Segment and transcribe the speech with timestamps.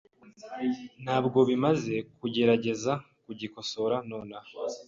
[1.03, 2.91] Ntabwo bimaze kugerageza
[3.25, 4.51] kugikosora nonaha.